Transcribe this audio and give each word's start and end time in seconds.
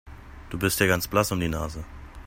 Du 0.49 0.57
bist 0.57 0.79
ja 0.79 0.87
ganz 0.87 1.07
blass 1.07 1.31
um 1.31 1.39
die 1.39 1.47
Nase. 1.47 1.83